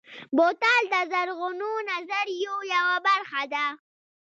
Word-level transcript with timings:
بوتل 0.35 0.81
د 0.93 0.95
زرغونو 1.11 1.69
نظریو 1.89 2.55
یوه 2.75 2.95
برخه 3.07 3.41
ده. 3.53 3.65